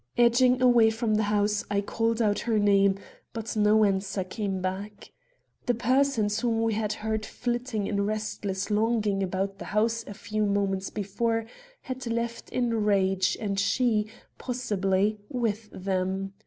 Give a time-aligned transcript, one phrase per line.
[0.17, 2.97] Edging away from the house, I called out her name,
[3.33, 5.11] but no answer came back.
[5.67, 10.47] The persons whom we had heard flitting in restless longing about the house a few
[10.47, 11.45] moments before
[11.81, 14.07] had left in rage and she,
[14.39, 16.33] possibly, with them.